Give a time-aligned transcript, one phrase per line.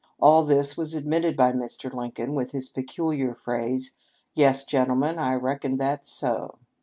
[0.19, 1.93] All this was admitted by Mr.
[1.93, 3.95] Lincoln, with his peculiar phrase,'
[4.33, 6.57] Yes, gentlemen, I reckon that's so.'